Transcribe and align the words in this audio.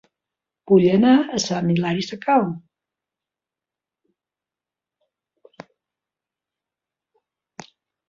Vull 0.69 0.85
anar 0.93 1.11
a 1.35 1.41
Sant 1.43 1.69
Hilari 1.73 2.07
Sacalm 2.07 2.55